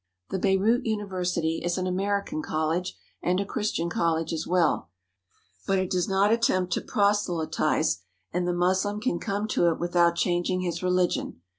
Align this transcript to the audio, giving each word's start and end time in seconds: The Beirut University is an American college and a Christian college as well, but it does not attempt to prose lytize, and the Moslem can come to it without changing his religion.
The 0.31 0.39
Beirut 0.39 0.83
University 0.87 1.61
is 1.63 1.77
an 1.77 1.85
American 1.85 2.41
college 2.41 2.97
and 3.21 3.39
a 3.39 3.45
Christian 3.45 3.87
college 3.87 4.33
as 4.33 4.47
well, 4.47 4.89
but 5.67 5.77
it 5.77 5.91
does 5.91 6.07
not 6.07 6.31
attempt 6.33 6.73
to 6.73 6.81
prose 6.81 7.27
lytize, 7.27 7.99
and 8.33 8.47
the 8.47 8.51
Moslem 8.51 8.99
can 8.99 9.19
come 9.19 9.47
to 9.49 9.67
it 9.67 9.79
without 9.79 10.15
changing 10.15 10.61
his 10.61 10.81
religion. 10.81 11.41